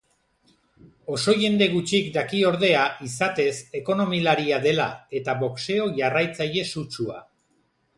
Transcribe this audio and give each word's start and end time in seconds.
Oso 1.15 1.35
jende 1.41 1.67
gutxik 1.73 2.09
daki 2.15 2.41
ordea 2.53 2.87
izatez 3.11 3.53
ekonomialaria 3.83 4.63
dela, 4.67 4.91
eta 5.23 5.41
boxeo 5.47 5.91
jarraitzaile 6.03 6.71
sutsua. 6.77 7.25